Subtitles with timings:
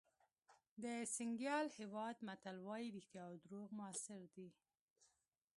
[0.83, 4.49] د سینیګال هېواد متل وایي رښتیا او دروغ موثر دي.